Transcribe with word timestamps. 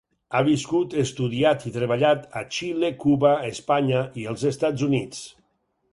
Ha 0.37 0.39
viscut, 0.45 0.95
estudiat 1.01 1.67
i 1.71 1.73
treballat 1.75 2.25
a 2.41 2.43
Xile, 2.57 2.91
Cuba, 3.05 3.35
Espanya 3.53 4.03
i 4.23 4.29
els 4.33 4.51
Estats 4.53 4.87
Units. 4.89 5.25